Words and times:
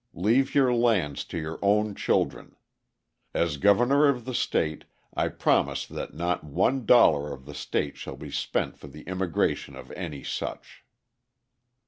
Leave 0.15 0.55
your 0.55 0.73
lands 0.73 1.23
to 1.23 1.37
your 1.37 1.59
own 1.61 1.93
children. 1.93 2.55
As 3.35 3.57
governor 3.57 4.07
of 4.07 4.25
the 4.25 4.33
state, 4.33 4.85
I 5.13 5.27
promise 5.27 5.85
that 5.85 6.11
not 6.15 6.43
one 6.43 6.87
dollar 6.87 7.31
of 7.31 7.45
the 7.45 7.53
state 7.53 7.97
shall 7.97 8.15
be 8.17 8.31
spent 8.31 8.79
for 8.79 8.87
the 8.87 9.03
immigration 9.03 9.75
of 9.75 9.91
any 9.91 10.23
such." 10.23 10.83